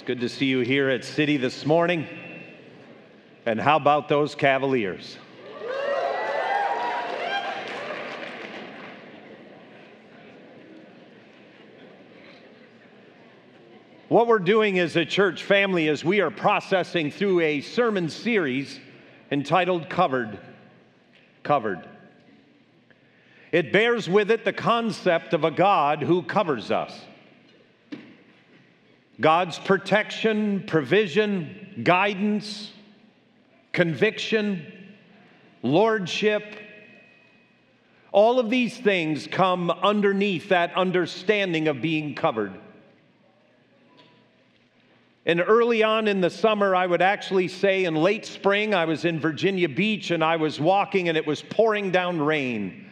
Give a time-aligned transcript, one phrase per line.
[0.00, 2.06] It's good to see you here at City this morning.
[3.44, 5.18] And how about those Cavaliers?
[14.08, 18.80] What we're doing as a church family is we are processing through a sermon series
[19.30, 20.38] entitled Covered.
[21.42, 21.86] Covered.
[23.52, 26.98] It bears with it the concept of a God who covers us.
[29.20, 32.72] God's protection, provision, guidance,
[33.72, 34.66] conviction,
[35.62, 36.56] lordship,
[38.12, 42.52] all of these things come underneath that understanding of being covered.
[45.26, 49.04] And early on in the summer, I would actually say in late spring, I was
[49.04, 52.89] in Virginia Beach and I was walking and it was pouring down rain.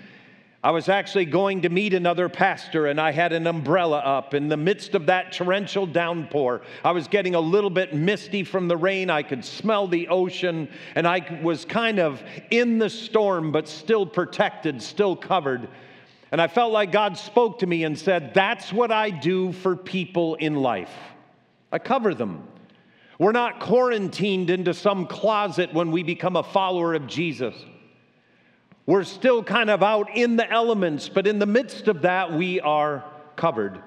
[0.69, 4.35] I was actually going to meet another pastor, and I had an umbrella up.
[4.35, 8.69] In the midst of that torrential downpour, I was getting a little bit misty from
[8.69, 9.09] the rain.
[9.09, 14.05] I could smell the ocean, and I was kind of in the storm, but still
[14.05, 15.71] protected, still covered.
[16.33, 19.75] And I felt like God spoke to me and said, That's what I do for
[19.75, 20.93] people in life.
[21.73, 22.47] I cover them.
[23.19, 27.55] We're not quarantined into some closet when we become a follower of Jesus.
[28.89, 32.59] We're still kind of out in the elements, but in the midst of that, we
[32.59, 33.05] are
[33.37, 33.83] covered.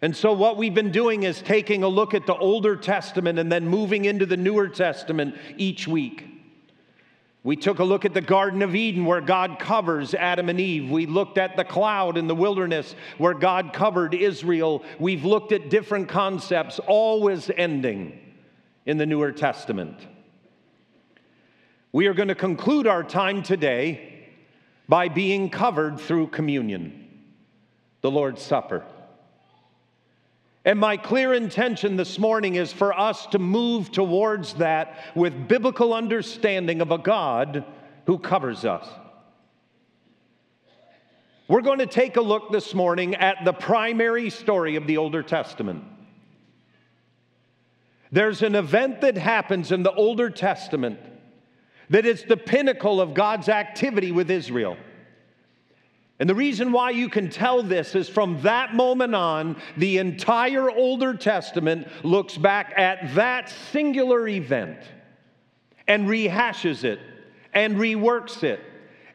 [0.00, 3.50] And so, what we've been doing is taking a look at the Older Testament and
[3.50, 6.24] then moving into the Newer Testament each week.
[7.42, 10.88] We took a look at the Garden of Eden where God covers Adam and Eve.
[10.88, 14.84] We looked at the cloud in the wilderness where God covered Israel.
[15.00, 18.20] We've looked at different concepts, always ending
[18.86, 19.98] in the Newer Testament.
[21.94, 24.26] We are going to conclude our time today
[24.88, 27.08] by being covered through communion,
[28.00, 28.82] the Lord's Supper.
[30.64, 35.94] And my clear intention this morning is for us to move towards that with biblical
[35.94, 37.64] understanding of a God
[38.06, 38.88] who covers us.
[41.46, 45.22] We're going to take a look this morning at the primary story of the Older
[45.22, 45.84] Testament.
[48.10, 50.98] There's an event that happens in the Older Testament
[51.94, 54.76] that it's the pinnacle of God's activity with Israel.
[56.18, 60.68] And the reason why you can tell this is from that moment on, the entire
[60.68, 64.80] Older Testament looks back at that singular event
[65.86, 66.98] and rehashes it
[67.52, 68.58] and reworks it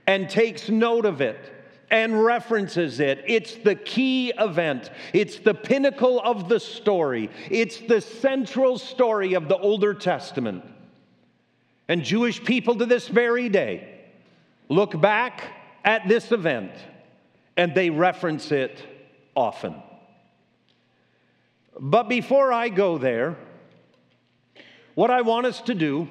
[0.07, 1.51] and takes note of it
[1.91, 3.25] and references it.
[3.27, 9.49] It's the key event, it's the pinnacle of the story, it's the central story of
[9.49, 10.63] the Older Testament.
[11.89, 13.99] And Jewish people to this very day
[14.69, 15.43] look back
[15.83, 16.71] at this event
[17.57, 18.81] and they reference it
[19.35, 19.75] often.
[21.79, 23.35] But before I go there,
[24.93, 26.07] what I want us to do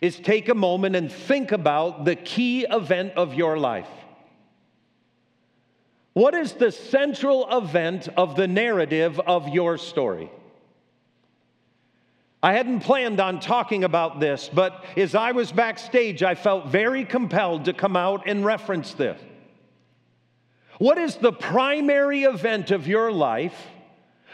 [0.00, 3.90] is take a moment and think about the key event of your life.
[6.14, 10.30] What is the central event of the narrative of your story?
[12.42, 17.04] I hadn't planned on talking about this, but as I was backstage, I felt very
[17.04, 19.20] compelled to come out and reference this.
[20.78, 23.66] What is the primary event of your life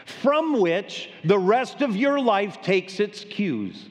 [0.05, 3.89] from which the rest of your life takes its cues?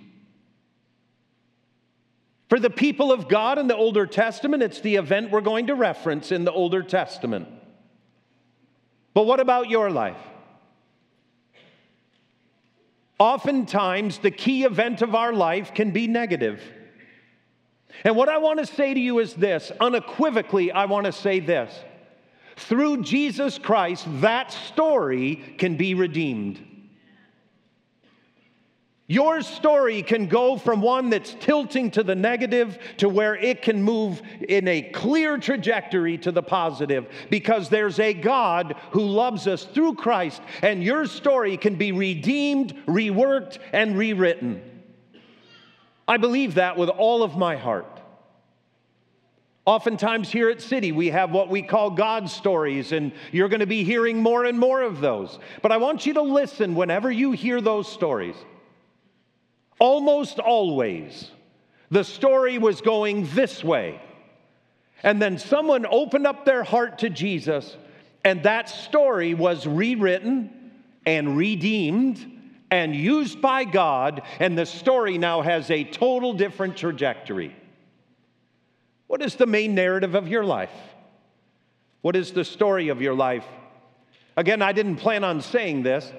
[2.48, 5.74] For the people of God in the Older Testament, it's the event we're going to
[5.74, 7.48] reference in the Older Testament.
[9.12, 10.20] But what about your life?
[13.18, 16.60] Oftentimes, the key event of our life can be negative.
[18.02, 21.38] And what I want to say to you is this unequivocally, I want to say
[21.38, 21.72] this.
[22.56, 26.73] Through Jesus Christ, that story can be redeemed.
[29.06, 33.82] Your story can go from one that's tilting to the negative to where it can
[33.82, 39.64] move in a clear trajectory to the positive because there's a God who loves us
[39.64, 44.62] through Christ, and your story can be redeemed, reworked, and rewritten.
[46.08, 48.00] I believe that with all of my heart.
[49.66, 53.66] Oftentimes, here at City, we have what we call God stories, and you're going to
[53.66, 55.38] be hearing more and more of those.
[55.62, 58.36] But I want you to listen whenever you hear those stories.
[59.78, 61.30] Almost always,
[61.90, 64.00] the story was going this way.
[65.02, 67.76] And then someone opened up their heart to Jesus,
[68.24, 70.72] and that story was rewritten
[71.04, 72.32] and redeemed
[72.70, 77.54] and used by God, and the story now has a total different trajectory.
[79.06, 80.72] What is the main narrative of your life?
[82.00, 83.44] What is the story of your life?
[84.36, 86.10] Again, I didn't plan on saying this,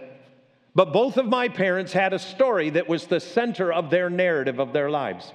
[0.76, 4.60] But both of my parents had a story that was the center of their narrative
[4.60, 5.32] of their lives.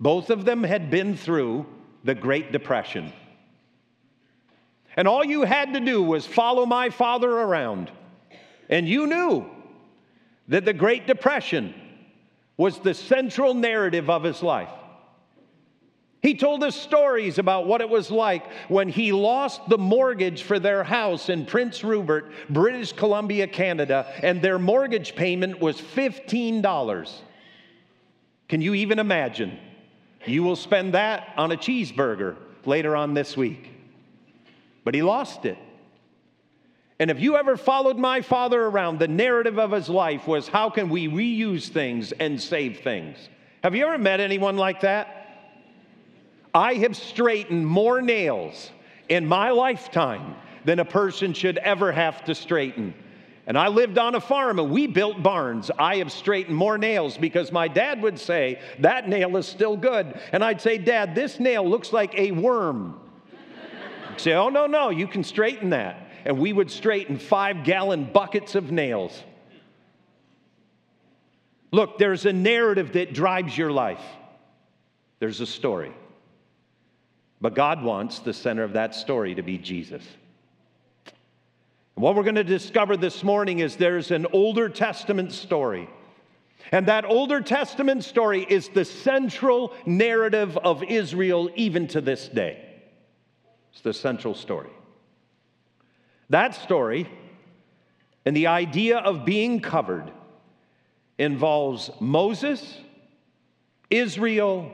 [0.00, 1.66] Both of them had been through
[2.02, 3.12] the Great Depression.
[4.96, 7.90] And all you had to do was follow my father around.
[8.70, 9.46] And you knew
[10.48, 11.74] that the Great Depression
[12.56, 14.70] was the central narrative of his life.
[16.22, 20.60] He told us stories about what it was like when he lost the mortgage for
[20.60, 27.10] their house in Prince Rupert, British Columbia, Canada, and their mortgage payment was $15.
[28.48, 29.58] Can you even imagine?
[30.24, 33.70] You will spend that on a cheeseburger later on this week.
[34.84, 35.58] But he lost it.
[37.00, 40.70] And if you ever followed my father around, the narrative of his life was how
[40.70, 43.28] can we reuse things and save things?
[43.64, 45.21] Have you ever met anyone like that?
[46.54, 48.70] I have straightened more nails
[49.08, 52.94] in my lifetime than a person should ever have to straighten.
[53.46, 55.70] And I lived on a farm and we built barns.
[55.76, 60.20] I have straightened more nails because my dad would say, That nail is still good.
[60.30, 63.00] And I'd say, Dad, this nail looks like a worm.
[64.10, 66.08] He'd say, Oh, no, no, you can straighten that.
[66.24, 69.20] And we would straighten five gallon buckets of nails.
[71.72, 74.04] Look, there's a narrative that drives your life,
[75.18, 75.92] there's a story.
[77.42, 80.06] But God wants the center of that story to be Jesus.
[81.96, 85.90] And what we're going to discover this morning is there's an Older Testament story.
[86.70, 92.64] And that Older Testament story is the central narrative of Israel even to this day.
[93.72, 94.70] It's the central story.
[96.30, 97.10] That story
[98.24, 100.12] and the idea of being covered
[101.18, 102.78] involves Moses,
[103.90, 104.72] Israel,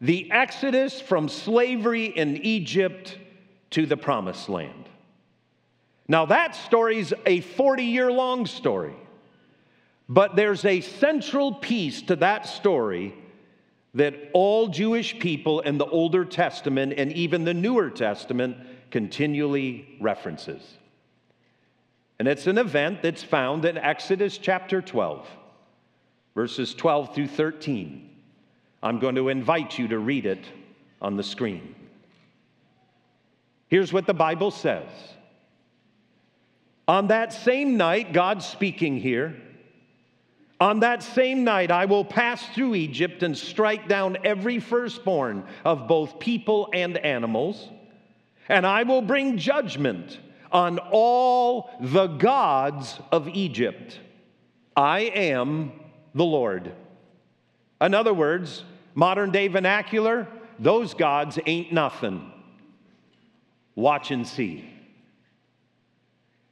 [0.00, 3.18] the exodus from slavery in Egypt
[3.70, 4.88] to the promised land.
[6.08, 8.94] Now, that story's a 40 year long story,
[10.08, 13.14] but there's a central piece to that story
[13.94, 18.58] that all Jewish people in the Older Testament and even the Newer Testament
[18.90, 20.62] continually references.
[22.18, 25.26] And it's an event that's found in Exodus chapter 12,
[26.34, 28.15] verses 12 through 13.
[28.82, 30.44] I'm going to invite you to read it
[31.00, 31.74] on the screen.
[33.68, 34.88] Here's what the Bible says
[36.86, 39.36] On that same night, God's speaking here.
[40.58, 45.86] On that same night, I will pass through Egypt and strike down every firstborn of
[45.86, 47.68] both people and animals,
[48.48, 50.18] and I will bring judgment
[50.50, 54.00] on all the gods of Egypt.
[54.74, 55.72] I am
[56.14, 56.72] the Lord.
[57.80, 58.64] In other words,
[58.96, 60.26] Modern day vernacular,
[60.58, 62.32] those gods ain't nothing.
[63.74, 64.64] Watch and see.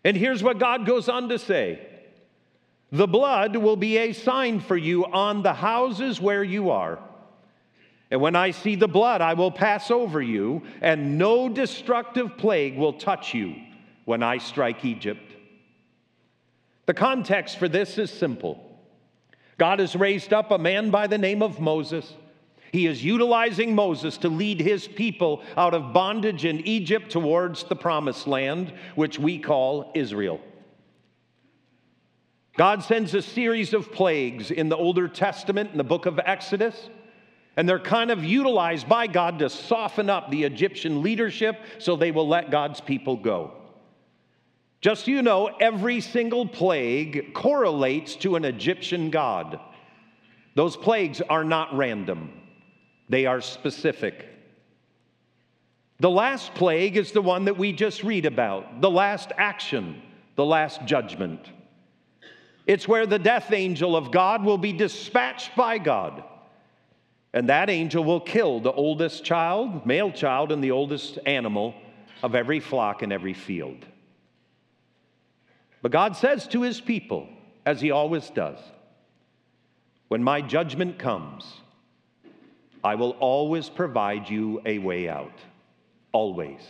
[0.04, 1.80] And here's what God goes on to say
[2.92, 6.98] The blood will be a sign for you on the houses where you are.
[8.10, 12.76] And when I see the blood, I will pass over you, and no destructive plague
[12.76, 13.56] will touch you
[14.04, 15.32] when I strike Egypt.
[16.84, 18.63] The context for this is simple
[19.64, 22.12] God has raised up a man by the name of Moses.
[22.70, 27.74] He is utilizing Moses to lead his people out of bondage in Egypt towards the
[27.74, 30.38] promised land, which we call Israel.
[32.58, 36.90] God sends a series of plagues in the Older Testament, in the book of Exodus,
[37.56, 42.10] and they're kind of utilized by God to soften up the Egyptian leadership so they
[42.10, 43.63] will let God's people go.
[44.84, 49.58] Just so you know, every single plague correlates to an Egyptian god.
[50.56, 52.30] Those plagues are not random
[53.08, 54.26] they are specific.
[56.00, 60.02] The last plague is the one that we just read about, the last action,
[60.36, 61.40] the last judgment.
[62.66, 66.24] It's where the death angel of God will be dispatched by God.
[67.32, 71.74] And that angel will kill the oldest child, male child, and the oldest animal
[72.22, 73.86] of every flock in every field.
[75.84, 77.28] But God says to his people,
[77.66, 78.56] as he always does,
[80.08, 81.44] when my judgment comes,
[82.82, 85.38] I will always provide you a way out.
[86.10, 86.60] Always.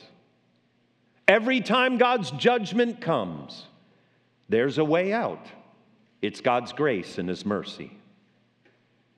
[1.29, 3.67] Every time God's judgment comes,
[4.49, 5.47] there's a way out.
[6.21, 7.97] It's God's grace and His mercy.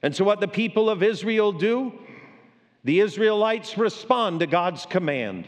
[0.02, 1.94] And so, what the people of Israel do,
[2.84, 5.46] the Israelites respond to God's command,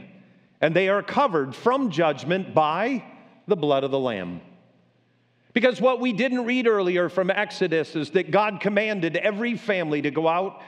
[0.62, 3.04] and they are covered from judgment by
[3.48, 4.40] the blood of the Lamb.
[5.52, 10.10] Because what we didn't read earlier from Exodus is that God commanded every family to
[10.10, 10.62] go out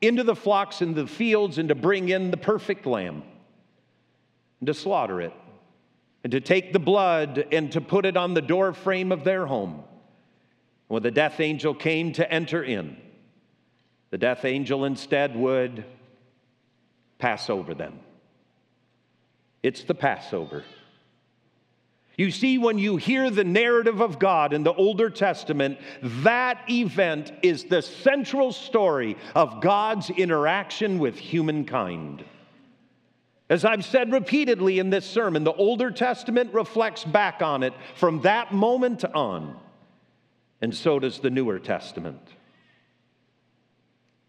[0.00, 3.22] into the flocks and the fields and to bring in the perfect lamb
[4.60, 5.32] and to slaughter it
[6.22, 9.46] and to take the blood and to put it on the door frame of their
[9.46, 9.82] home.
[10.88, 12.96] When the death angel came to enter in,
[14.10, 15.84] the death angel instead would
[17.18, 17.98] pass over them.
[19.62, 20.62] It's the Passover.
[22.16, 27.30] You see, when you hear the narrative of God in the Older Testament, that event
[27.42, 32.24] is the central story of God's interaction with humankind.
[33.50, 38.22] As I've said repeatedly in this sermon, the Older Testament reflects back on it from
[38.22, 39.54] that moment on,
[40.62, 42.22] and so does the Newer Testament.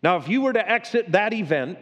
[0.03, 1.79] Now, if you were to exit that event,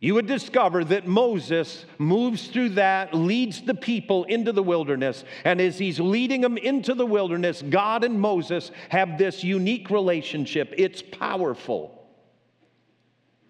[0.00, 5.60] you would discover that Moses moves through that, leads the people into the wilderness, and
[5.60, 10.72] as he's leading them into the wilderness, God and Moses have this unique relationship.
[10.78, 11.94] It's powerful.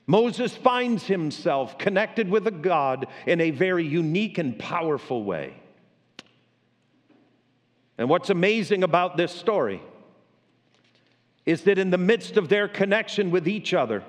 [0.07, 5.55] Moses finds himself connected with a God in a very unique and powerful way.
[7.99, 9.83] And what's amazing about this story
[11.45, 14.03] is that in the midst of their connection with each other,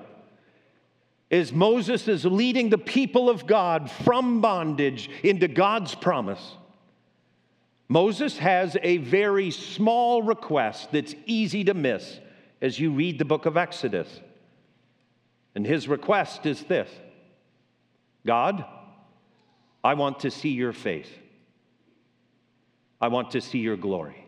[1.30, 6.56] as Moses is leading the people of God from bondage into God's promise,
[7.88, 12.20] Moses has a very small request that's easy to miss
[12.60, 14.20] as you read the book of Exodus.
[15.54, 16.88] And his request is this
[18.26, 18.64] God,
[19.82, 21.08] I want to see your face.
[23.00, 24.26] I want to see your glory.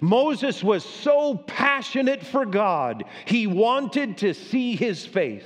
[0.00, 5.44] Moses was so passionate for God, he wanted to see his face.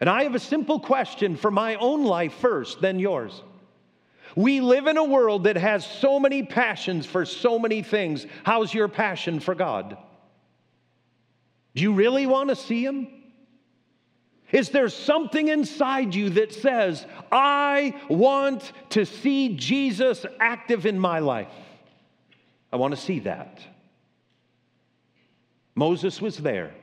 [0.00, 3.42] And I have a simple question for my own life first, then yours.
[4.36, 8.26] We live in a world that has so many passions for so many things.
[8.44, 9.96] How's your passion for God?
[11.74, 13.08] Do you really want to see him?
[14.52, 21.18] Is there something inside you that says, I want to see Jesus active in my
[21.18, 21.48] life?
[22.72, 23.60] I want to see that.
[25.74, 26.74] Moses was there.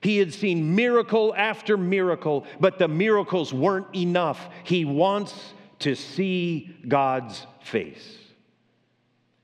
[0.00, 4.48] He had seen miracle after miracle, but the miracles weren't enough.
[4.62, 8.18] He wants to see God's face.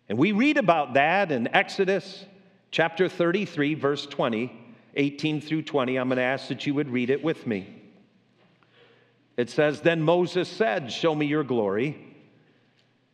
[0.09, 2.27] And we read about that in Exodus
[2.71, 4.53] chapter 33, verse 20,
[4.97, 5.97] 18 through 20.
[5.97, 7.83] I'm going to ask that you would read it with me.
[9.37, 12.10] It says, Then Moses said, Show me your glory.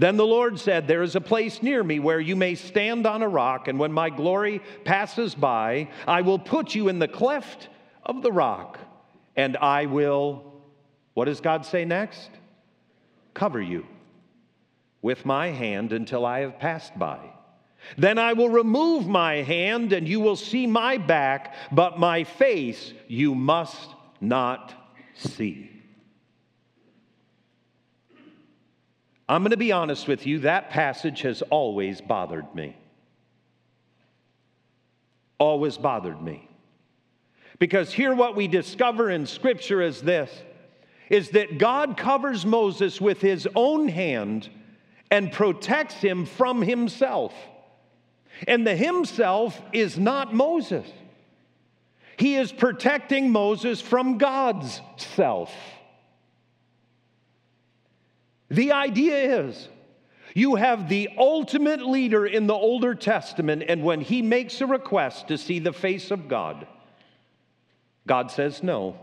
[0.00, 3.20] Then the Lord said, There is a place near me where you may stand on
[3.20, 7.68] a rock, and when my glory passes by, I will put you in the cleft
[8.02, 8.78] of the rock,
[9.36, 10.54] and I will,
[11.12, 12.30] what does God say next?
[13.34, 13.86] Cover you
[15.02, 17.18] with my hand until I have passed by.
[17.98, 22.94] Then I will remove my hand, and you will see my back, but my face
[23.06, 24.72] you must not
[25.12, 25.79] see.
[29.30, 32.76] I'm going to be honest with you, that passage has always bothered me.
[35.38, 36.48] Always bothered me.
[37.60, 40.32] Because here, what we discover in Scripture is this
[41.08, 44.48] is that God covers Moses with his own hand
[45.12, 47.32] and protects him from himself.
[48.48, 50.88] And the himself is not Moses.
[52.16, 55.54] He is protecting Moses from God's self.
[58.50, 59.68] The idea is
[60.34, 65.28] you have the ultimate leader in the Older Testament, and when he makes a request
[65.28, 66.66] to see the face of God,
[68.06, 68.96] God says no.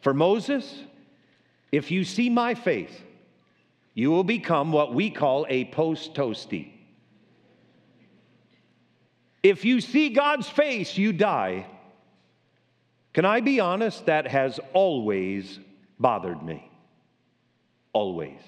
[0.00, 0.82] For Moses,
[1.70, 2.92] if you see my face,
[3.94, 6.72] you will become what we call a post toasty.
[9.42, 11.66] If you see God's face, you die.
[13.12, 14.06] Can I be honest?
[14.06, 15.58] That has always
[15.98, 16.71] bothered me.
[17.92, 18.40] Always.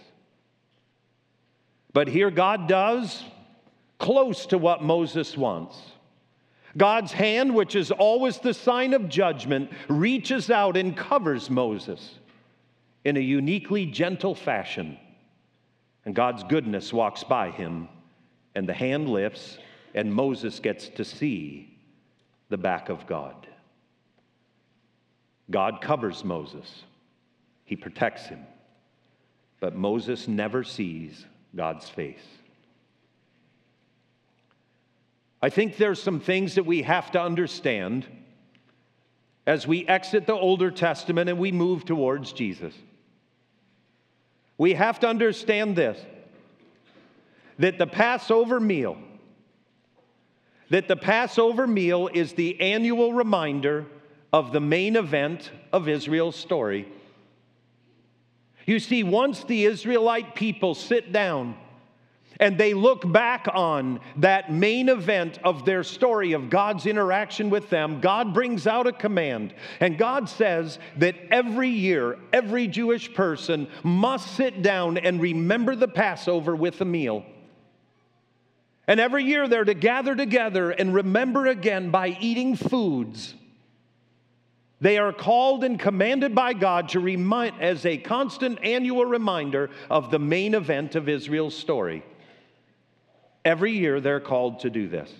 [1.93, 3.25] But here God does
[3.99, 5.79] close to what Moses wants.
[6.77, 12.19] God's hand, which is always the sign of judgment, reaches out and covers Moses
[13.05, 14.99] in a uniquely gentle fashion
[16.05, 17.89] and God's goodness walks by him,
[18.55, 19.59] and the hand lifts,
[19.95, 21.79] and Moses gets to see
[22.51, 23.47] the back of God.
[25.51, 26.85] God covers Moses,
[27.65, 28.41] he protects him,
[29.65, 31.25] but Moses never sees
[31.57, 32.27] God's face.
[35.41, 38.07] I think there's some things that we have to understand
[39.47, 42.75] as we exit the Older Testament and we move towards Jesus.
[44.59, 45.99] We have to understand this
[47.59, 48.99] that the Passover meal
[50.69, 53.87] that the Passover meal is the annual reminder
[54.31, 56.87] of the main event of Israel's story.
[58.67, 61.57] You see, once the Israelite people sit down
[62.41, 67.71] and they look back on that main event of their story of God's interaction with
[67.71, 69.55] them, God brings out a command.
[69.81, 75.89] And God says that every year, every Jewish person must sit down and remember the
[75.89, 77.25] Passover with a meal.
[78.87, 83.35] And every year they're to gather together and remember again by eating foods.
[84.85, 90.11] They are called and commanded by God to remind, as a constant annual reminder of
[90.11, 92.05] the main event of Israel's story.
[93.47, 95.11] Every year they're called to do this.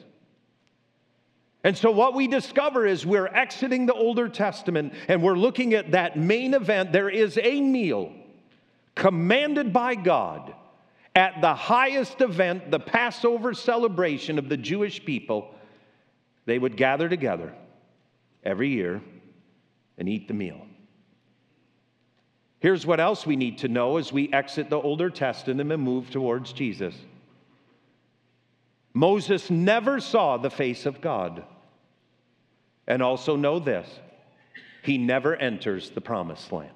[1.63, 5.93] And so, what we discover is we're exiting the Older Testament and we're looking at
[5.93, 6.93] that main event.
[6.93, 8.13] There is a meal
[8.95, 10.53] commanded by God
[11.15, 15.55] at the highest event, the Passover celebration of the Jewish people,
[16.45, 17.55] they would gather together
[18.45, 19.01] every year
[19.99, 20.67] and eat the meal.
[22.61, 26.11] Here's what else we need to know as we exit the Older Testament and move
[26.11, 26.95] towards Jesus
[28.95, 31.45] Moses never saw the face of God.
[32.87, 33.89] And also know this
[34.83, 36.71] he never enters the promised land.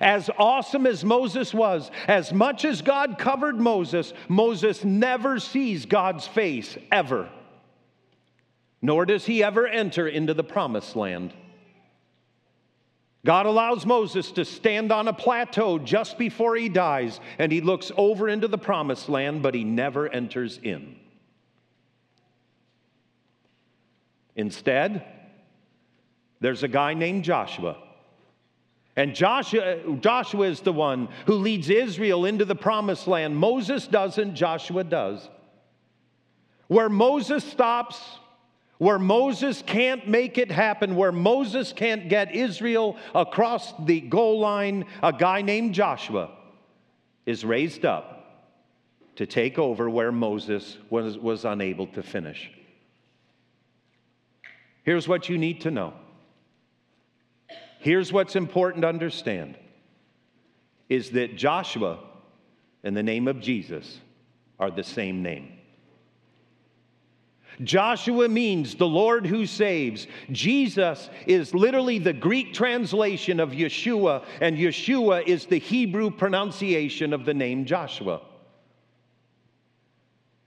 [0.00, 6.26] As awesome as Moses was, as much as God covered Moses, Moses never sees God's
[6.26, 7.28] face ever.
[8.80, 11.34] Nor does he ever enter into the promised land.
[13.24, 17.92] God allows Moses to stand on a plateau just before he dies, and he looks
[17.96, 20.96] over into the promised land, but he never enters in.
[24.34, 25.04] Instead,
[26.40, 27.76] there's a guy named Joshua
[28.96, 33.36] and Joshua, Joshua is the one who leads Israel into the promised land.
[33.36, 35.28] Moses doesn't, Joshua does.
[36.66, 37.98] Where Moses stops,
[38.82, 44.86] where Moses can't make it happen, where Moses can't get Israel across the goal line,
[45.04, 46.32] a guy named Joshua
[47.24, 48.50] is raised up
[49.14, 52.50] to take over where Moses was, was unable to finish.
[54.82, 55.94] Here's what you need to know
[57.78, 59.56] Here's what's important to understand
[60.88, 62.00] is that Joshua
[62.82, 64.00] and the name of Jesus
[64.58, 65.52] are the same name.
[67.62, 70.06] Joshua means the Lord who saves.
[70.30, 77.24] Jesus is literally the Greek translation of Yeshua, and Yeshua is the Hebrew pronunciation of
[77.24, 78.22] the name Joshua.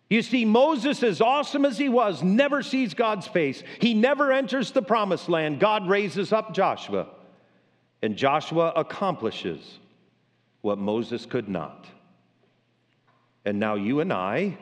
[0.10, 3.64] You see, Moses, as awesome as he was, never sees God's face.
[3.80, 5.60] He never enters the promised land.
[5.60, 7.08] God raises up Joshua.
[8.02, 9.80] And Joshua accomplishes
[10.62, 11.88] what Moses could not.
[13.46, 14.58] And now you and I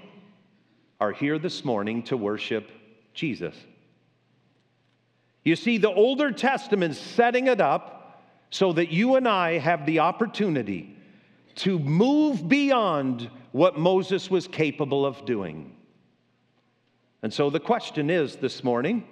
[1.04, 2.72] are here this morning to worship
[3.14, 3.54] Jesus.
[5.44, 10.00] You see, the Older Testament's setting it up so that you and I have the
[10.00, 10.96] opportunity
[11.56, 15.76] to move beyond what Moses was capable of doing.
[17.22, 19.06] And so the question is this morning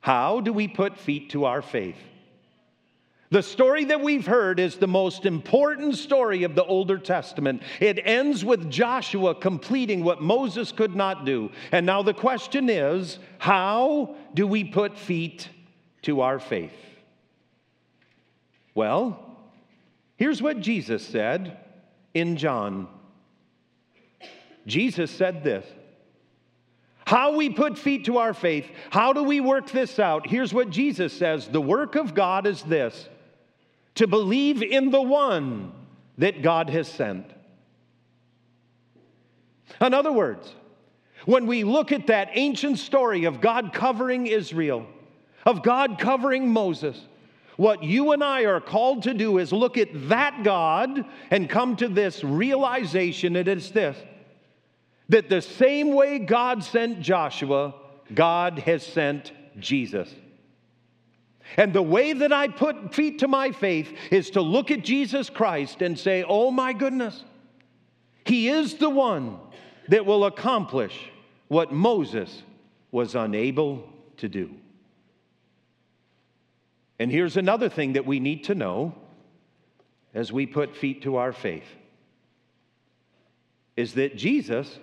[0.00, 1.96] how do we put feet to our faith?
[3.30, 7.62] The story that we've heard is the most important story of the Older Testament.
[7.80, 11.50] It ends with Joshua completing what Moses could not do.
[11.72, 15.48] And now the question is how do we put feet
[16.02, 16.74] to our faith?
[18.74, 19.36] Well,
[20.16, 21.56] here's what Jesus said
[22.12, 22.88] in John.
[24.66, 25.66] Jesus said this.
[27.06, 30.26] How we put feet to our faith, how do we work this out?
[30.26, 33.08] Here's what Jesus says The work of God is this
[33.96, 35.72] to believe in the one
[36.18, 37.26] that God has sent.
[39.80, 40.54] In other words,
[41.26, 44.86] when we look at that ancient story of God covering Israel,
[45.46, 47.00] of God covering Moses,
[47.56, 51.76] what you and I are called to do is look at that God and come
[51.76, 53.96] to this realization that it's this
[55.10, 57.74] that the same way God sent Joshua,
[58.14, 60.08] God has sent Jesus.
[61.56, 65.30] And the way that I put feet to my faith is to look at Jesus
[65.30, 67.24] Christ and say, Oh my goodness,
[68.24, 69.38] He is the one
[69.88, 71.10] that will accomplish
[71.48, 72.42] what Moses
[72.90, 74.50] was unable to do.
[76.98, 78.94] And here's another thing that we need to know
[80.14, 81.66] as we put feet to our faith
[83.76, 84.78] is that Jesus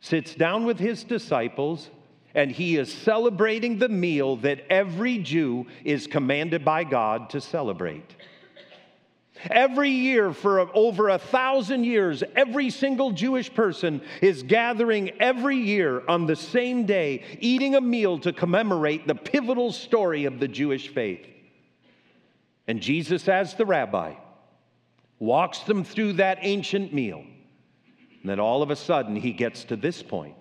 [0.00, 1.90] sits down with his disciples,
[2.38, 8.14] and he is celebrating the meal that every Jew is commanded by God to celebrate.
[9.50, 16.04] Every year, for over a thousand years, every single Jewish person is gathering every year
[16.06, 20.86] on the same day, eating a meal to commemorate the pivotal story of the Jewish
[20.86, 21.26] faith.
[22.68, 24.14] And Jesus, as the rabbi,
[25.18, 27.24] walks them through that ancient meal.
[28.22, 30.37] And then all of a sudden, he gets to this point.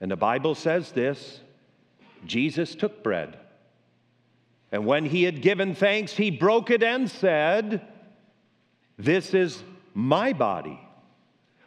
[0.00, 1.40] And the Bible says this
[2.26, 3.38] Jesus took bread.
[4.70, 7.86] And when he had given thanks, he broke it and said,
[8.98, 9.62] This is
[9.94, 10.78] my body,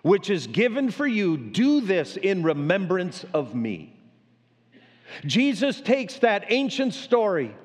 [0.04, 1.36] which is given for you.
[1.36, 3.98] Do this in remembrance of me.
[5.26, 7.56] Jesus takes that ancient story,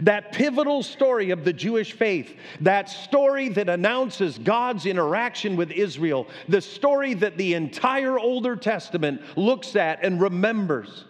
[0.00, 6.26] that pivotal story of the Jewish faith, that story that announces God's interaction with Israel,
[6.48, 11.04] the story that the entire Older Testament looks at and remembers.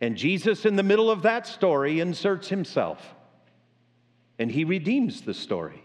[0.00, 3.14] And Jesus, in the middle of that story, inserts himself.
[4.38, 5.82] And he redeems the story.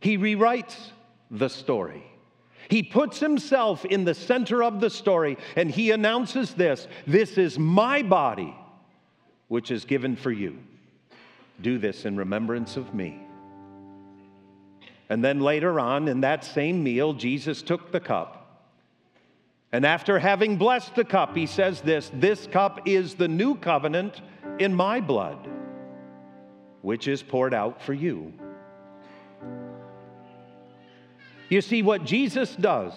[0.00, 0.76] He rewrites
[1.30, 2.04] the story.
[2.68, 7.58] He puts himself in the center of the story and he announces this This is
[7.58, 8.54] my body,
[9.48, 10.58] which is given for you.
[11.60, 13.22] Do this in remembrance of me.
[15.08, 18.46] And then later on, in that same meal, Jesus took the cup
[19.72, 24.22] and after having blessed the cup, he says this This cup is the new covenant
[24.58, 25.48] in my blood,
[26.82, 28.32] which is poured out for you.
[31.48, 32.92] You see, what Jesus does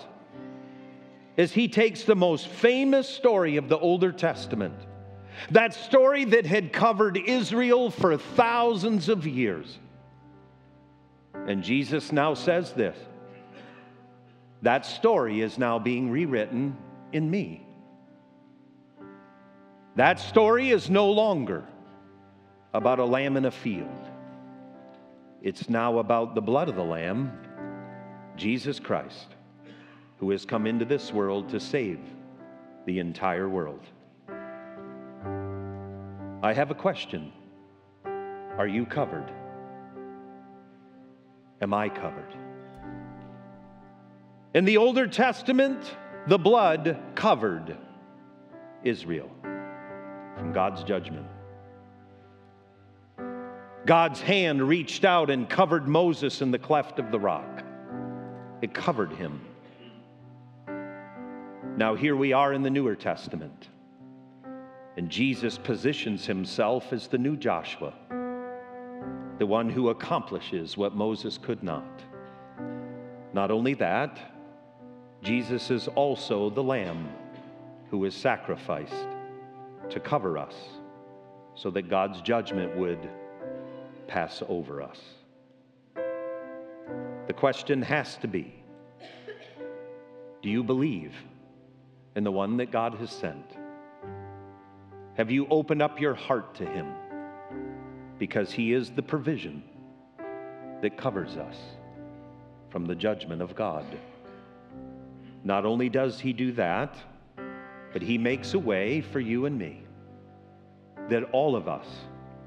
[1.38, 4.76] is he takes the most famous story of the Older Testament,
[5.52, 9.78] that story that had covered Israel for thousands of years.
[11.34, 12.98] And Jesus now says this
[14.62, 16.76] that story is now being rewritten
[17.14, 17.66] in me.
[19.96, 21.64] That story is no longer
[22.74, 23.90] about a lamb in a field.
[25.42, 27.32] It's now about the blood of the lamb,
[28.36, 29.28] Jesus Christ,
[30.18, 32.00] who has come into this world to save
[32.86, 33.86] the entire world.
[36.42, 37.34] I have a question.
[38.58, 39.30] Are you covered?
[41.62, 42.34] Am I covered?
[44.54, 45.98] In the Older Testament,
[46.28, 47.78] the blood covered
[48.84, 49.30] Israel
[50.38, 51.28] from God's judgment.
[53.86, 57.64] God's hand reached out and covered Moses in the cleft of the rock.
[58.62, 59.42] It covered him.
[61.76, 63.70] Now, here we are in the Newer Testament,
[65.00, 67.94] and Jesus positions himself as the new Joshua,
[69.38, 72.04] the one who accomplishes what Moses could not.
[73.32, 74.20] Not only that,
[75.24, 77.08] Jesus is also the Lamb
[77.90, 79.08] who is sacrificed
[79.90, 80.56] to cover us
[81.56, 83.10] so that God's judgment would
[84.06, 85.00] pass over us.
[85.96, 88.54] The question has to be
[90.42, 91.14] Do you believe
[92.18, 93.56] in the one that God has sent?
[95.20, 96.94] Have you opened up your heart to Him?
[98.20, 99.62] Because He is the provision
[100.82, 101.58] that covers us
[102.70, 103.84] from the judgment of God.
[105.44, 106.96] Not only does He do that,
[107.92, 109.84] but He makes a way for you and me
[111.10, 111.88] that all of us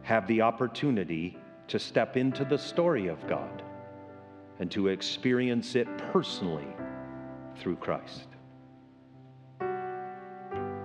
[0.01, 1.37] have the opportunity
[1.69, 3.63] to step into the story of God
[4.61, 6.69] and to experience it personally
[7.59, 8.29] through Christ.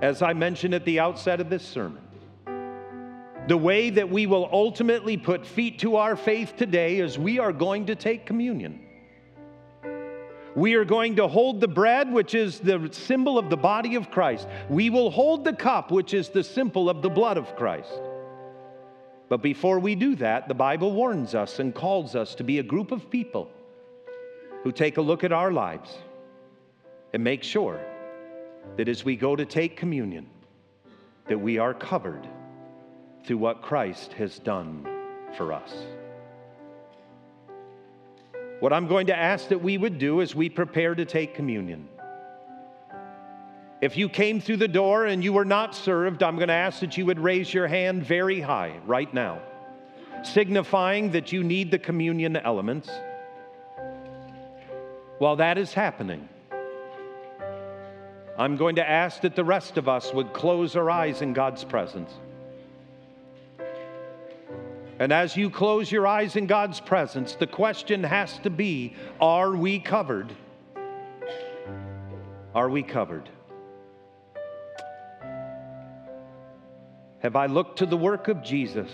[0.02, 2.04] As I mentioned at the outset of this sermon,
[3.48, 7.54] the way that we will ultimately put feet to our faith today is we are
[7.54, 8.82] going to take communion.
[10.56, 14.12] We are going to hold the bread, which is the symbol of the body of
[14.12, 14.48] Christ.
[14.70, 18.02] We will hold the cup, which is the symbol of the blood of Christ.
[19.30, 22.64] But before we do that, the Bible warns us and calls us to be a
[22.64, 23.50] group of people
[24.64, 25.96] who take a look at our lives
[27.14, 27.80] and make sure
[28.76, 30.28] that as we go to take communion,
[31.28, 32.28] that we are covered
[33.24, 34.88] through what Christ has done
[35.36, 35.74] for us.
[38.60, 41.88] What I'm going to ask that we would do as we prepare to take communion.
[43.82, 46.80] If you came through the door and you were not served, I'm going to ask
[46.80, 49.40] that you would raise your hand very high right now,
[50.24, 52.90] signifying that you need the communion elements.
[55.20, 56.28] While that is happening,
[58.38, 61.64] I'm going to ask that the rest of us would close our eyes in God's
[61.64, 62.14] presence.
[65.00, 69.56] And as you close your eyes in God's presence, the question has to be are
[69.56, 70.32] we covered?
[72.54, 73.28] Are we covered?
[77.20, 78.90] Have I looked to the work of Jesus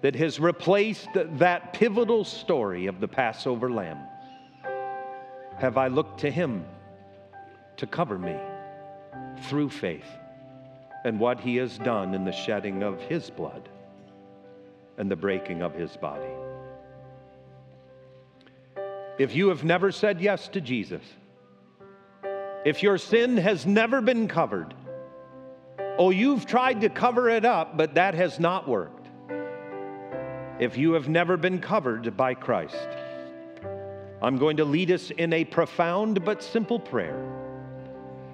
[0.00, 3.98] that has replaced that pivotal story of the Passover lamb?
[5.58, 6.64] Have I looked to Him
[7.76, 8.36] to cover me
[9.42, 10.06] through faith
[11.04, 13.68] and what He has done in the shedding of His blood
[14.98, 16.32] and the breaking of His body?
[19.18, 21.02] If you have never said yes to Jesus,
[22.64, 24.74] if your sin has never been covered,
[25.98, 29.06] oh, you've tried to cover it up, but that has not worked.
[30.58, 32.88] If you have never been covered by Christ,
[34.22, 37.35] I'm going to lead us in a profound but simple prayer.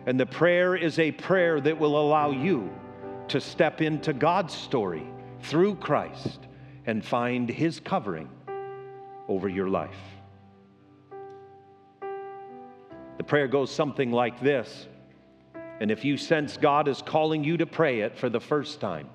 [0.06, 2.70] And the prayer is a prayer that will allow you
[3.28, 5.06] to step into God's story
[5.40, 6.40] through Christ
[6.86, 8.28] and find His covering
[9.28, 9.96] over your life.
[13.18, 14.88] The prayer goes something like this.
[15.80, 19.08] And if you sense God is calling you to pray it for the first time,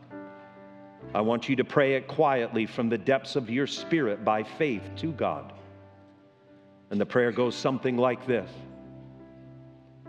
[1.13, 4.83] I want you to pray it quietly from the depths of your spirit by faith
[4.97, 5.53] to God.
[6.89, 8.49] And the prayer goes something like this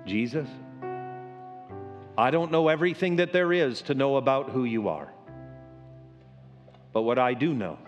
[0.06, 0.48] Jesus,
[2.18, 5.08] I don't know everything that there is to know about who you are.
[6.92, 7.78] But what I do know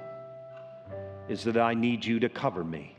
[1.29, 2.95] is that I need you to cover me.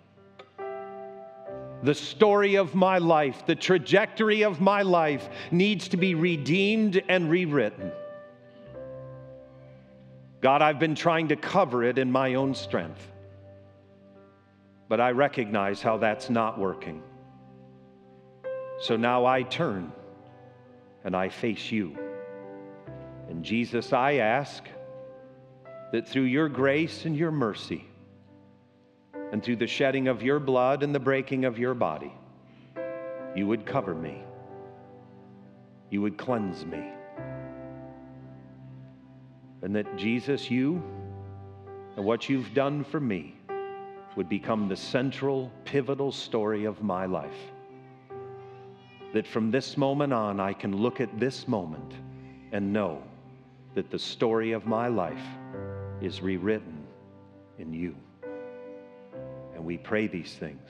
[1.84, 7.30] The story of my life, the trajectory of my life needs to be redeemed and
[7.30, 7.94] rewritten.
[10.41, 13.08] God, I've been trying to cover it in my own strength,
[14.89, 17.02] but I recognize how that's not working.
[18.82, 19.94] So now I turn
[21.04, 21.98] and I face you.
[23.30, 24.64] And Jesus, I ask
[25.92, 27.86] that through your grace and your mercy,
[29.32, 32.14] and through the shedding of your blood and the breaking of your body,
[33.36, 34.22] you would cover me.
[35.90, 36.84] You would cleanse me.
[39.62, 40.84] And that Jesus, you
[41.96, 43.36] and what you've done for me
[44.16, 47.51] would become the central, pivotal story of my life.
[49.13, 51.93] That from this moment on, I can look at this moment
[52.52, 53.04] and know
[53.76, 55.24] that the story of my life
[56.02, 56.86] is rewritten
[57.58, 57.95] in you.
[59.56, 60.67] And we pray these things.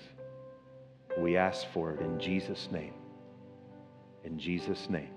[1.18, 2.94] We ask for it in Jesus' name.
[4.24, 5.10] In Jesus' name.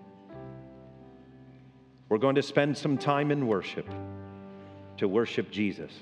[2.09, 3.89] We're going to spend some time in worship
[4.99, 5.93] to worship Jesus.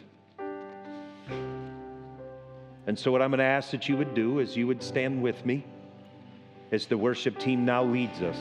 [2.87, 5.23] And so, what I'm going to ask that you would do is you would stand
[5.23, 5.65] with me
[6.73, 8.39] as the worship team now leads us.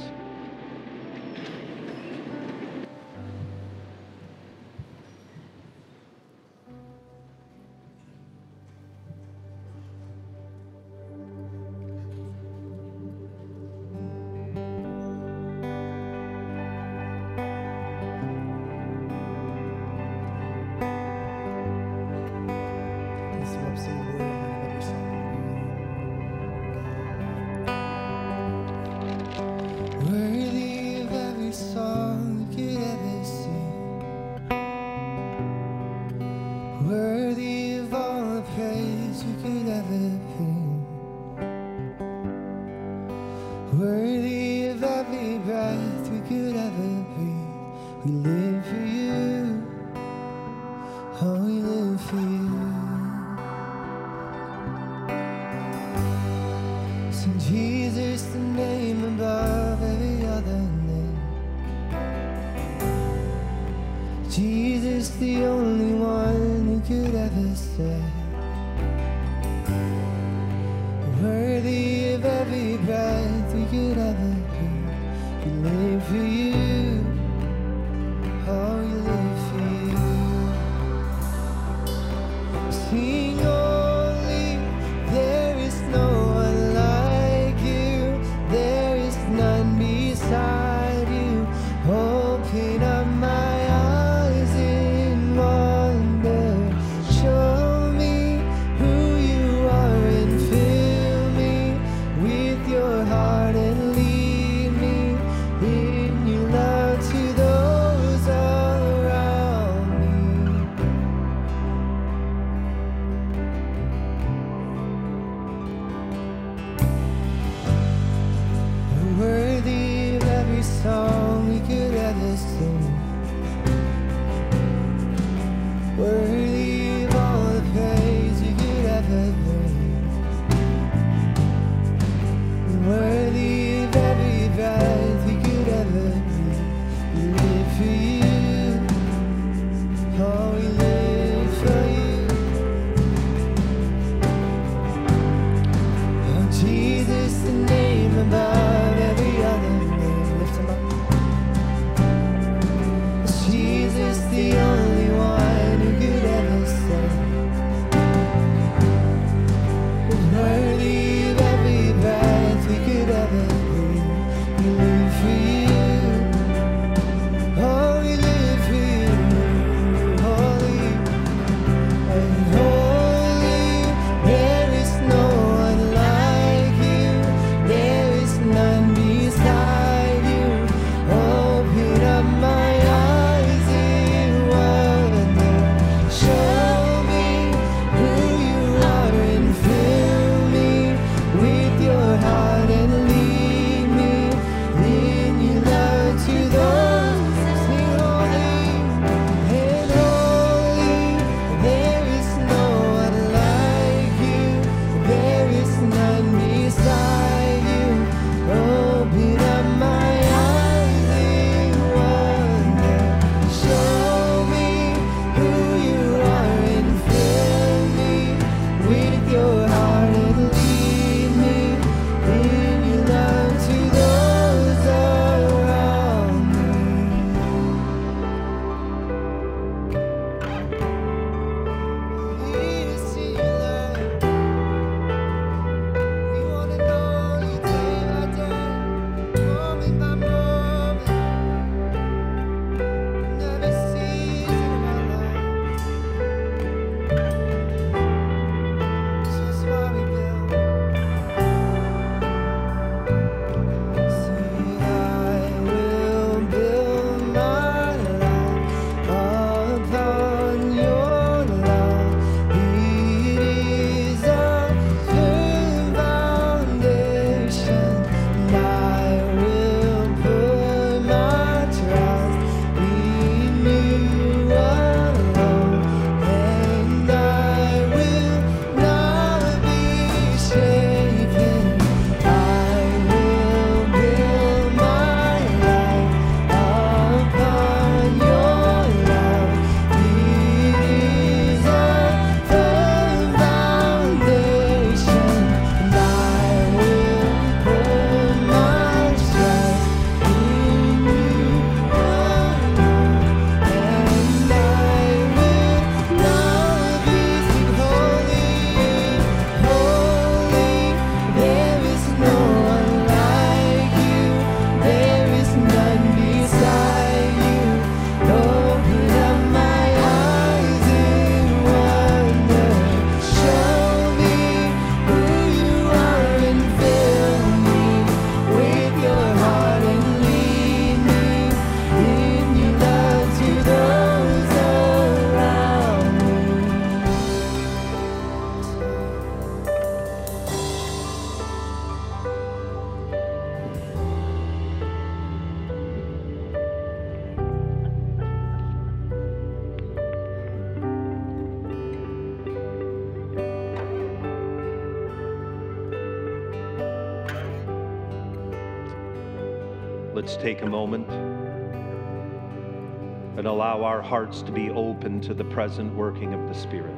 [364.12, 366.98] Hearts to be open to the present working of the Spirit.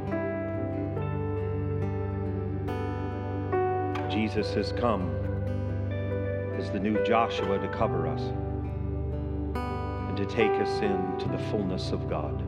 [4.10, 5.12] Jesus has come
[6.58, 8.20] as the new Joshua to cover us
[10.10, 12.40] and to take us into the fullness of God.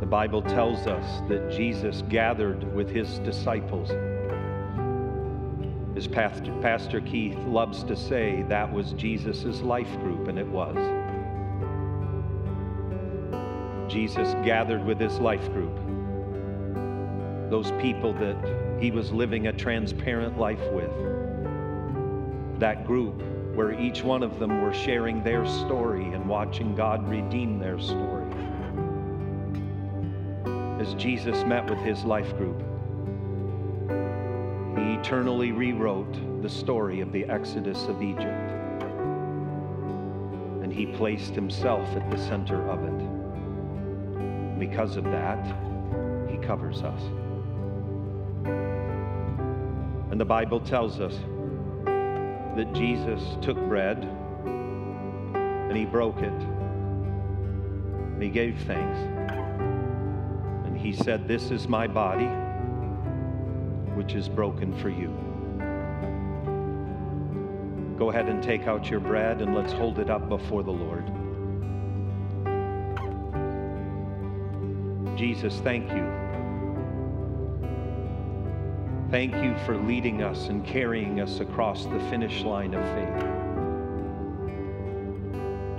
[0.00, 3.90] The Bible tells us that Jesus gathered with his disciples.
[5.96, 10.76] As Pastor Keith loves to say, that was Jesus' life group, and it was.
[13.90, 15.74] Jesus gathered with his life group,
[17.50, 18.36] those people that
[18.78, 20.90] he was living a transparent life with.
[22.60, 23.22] That group
[23.54, 28.26] where each one of them were sharing their story and watching God redeem their story
[30.86, 32.62] as Jesus met with his life group,
[35.06, 38.50] eternally rewrote the story of the Exodus of Egypt.
[40.64, 44.58] And he placed himself at the center of it.
[44.58, 45.46] Because of that,
[46.28, 47.00] he covers us.
[50.10, 51.14] And the Bible tells us
[52.56, 53.98] that Jesus took bread
[54.44, 56.32] and he broke it.
[58.12, 58.98] And he gave thanks
[60.66, 62.28] And he said, This is my body,
[64.06, 65.08] which is broken for you.
[67.98, 71.04] Go ahead and take out your bread and let's hold it up before the Lord.
[75.18, 76.08] Jesus, thank you.
[79.10, 83.24] Thank you for leading us and carrying us across the finish line of faith.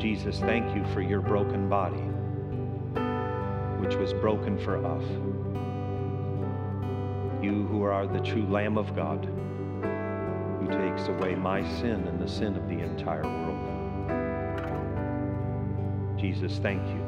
[0.02, 2.04] Jesus, thank you for your broken body
[3.80, 5.37] which was broken for us.
[7.48, 12.28] You who are the true Lamb of God, who takes away my sin and the
[12.28, 14.10] sin of the entire world.
[16.20, 17.02] Jesus, thank you.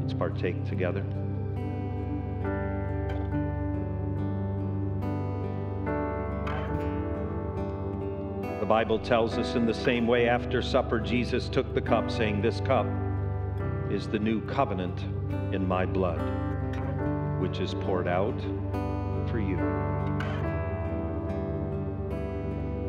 [0.00, 1.02] Let's partake together.
[8.60, 12.42] The Bible tells us in the same way after supper, Jesus took the cup, saying,
[12.42, 12.86] This cup
[13.90, 15.02] is the new covenant
[15.52, 16.20] in my blood,
[17.40, 18.40] which is poured out
[19.34, 19.58] for you.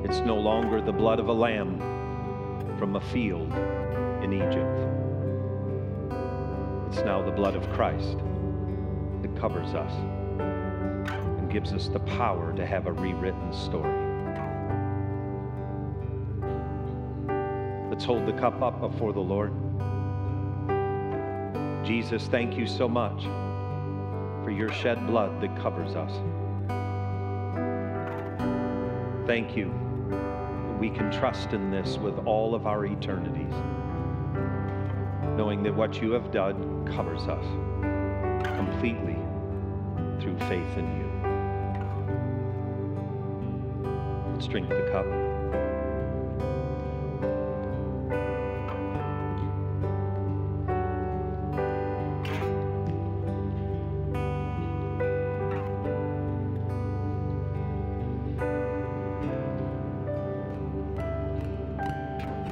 [0.03, 1.79] It's no longer the blood of a lamb
[2.77, 3.51] from a field
[4.23, 4.77] in Egypt.
[6.87, 8.19] It's now the blood of Christ
[9.23, 9.91] that covers us
[11.39, 13.89] and gives us the power to have a rewritten story.
[17.89, 19.51] Let's hold the cup up before the Lord.
[21.83, 23.23] Jesus, thank you so much
[24.43, 26.11] for your shed blood that covers us.
[29.25, 29.73] Thank you.
[30.79, 33.53] We can trust in this with all of our eternities,
[35.35, 37.43] knowing that what you have done covers us
[38.55, 39.17] completely
[40.19, 41.05] through faith in you.
[44.31, 45.34] Let's drink the cup.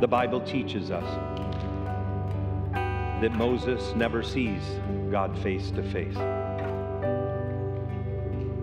[0.04, 1.10] The Bible teaches us
[3.22, 4.62] that Moses never sees
[5.10, 6.18] God face to face.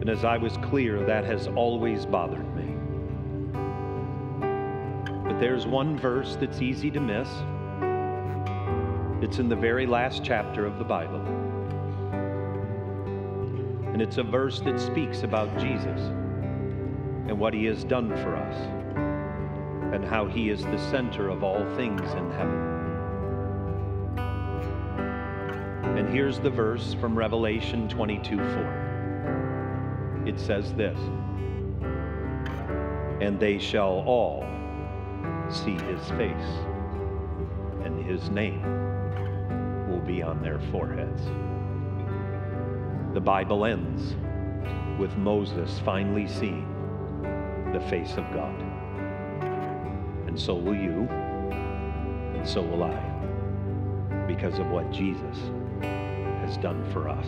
[0.01, 2.74] And as I was clear, that has always bothered me.
[5.30, 7.30] But there's one verse that's easy to miss.
[9.24, 11.24] It's in the very last chapter of the Bible.
[13.95, 16.01] And it's a verse that speaks about Jesus
[17.28, 18.80] and what he has done for us
[20.01, 22.59] and how he is the center of all things in heaven.
[25.98, 30.22] And here's the verse from Revelation 22 4.
[30.24, 30.98] It says this
[33.20, 34.46] And they shall all
[35.51, 36.51] see his face,
[37.84, 38.62] and his name
[39.90, 41.24] will be on their foreheads.
[43.12, 44.16] The Bible ends
[44.98, 46.66] with Moses finally seeing
[47.74, 48.70] the face of God
[50.31, 55.37] and so will you, and so will I, because of what Jesus
[56.45, 57.26] has done for us.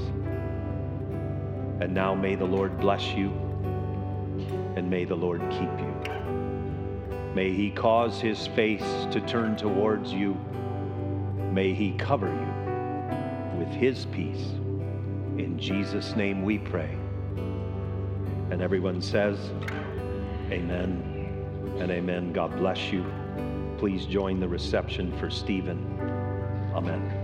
[1.81, 3.31] And now may the Lord bless you,
[4.77, 5.93] and may the Lord keep you.
[7.35, 10.35] May he cause his face to turn towards you.
[11.51, 14.47] May he cover you with his peace.
[15.39, 16.97] In Jesus' name we pray.
[18.53, 19.51] And everyone says,
[20.53, 21.12] Amen
[21.79, 22.33] and amen.
[22.33, 23.05] God bless you.
[23.79, 25.99] Please join the reception for Stephen.
[26.75, 27.22] Amen.